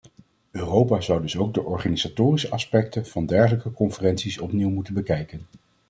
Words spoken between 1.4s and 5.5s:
de organisatorische aspecten van dergelijke conferenties opnieuw moeten bekijken.